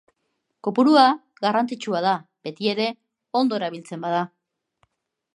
Kopuru 0.67 0.93
garrantzitsua 1.43 2.01
da, 2.05 2.13
betiere, 2.47 2.87
ondo 3.41 3.59
erabiltzen 3.61 4.03
bada. 4.07 4.23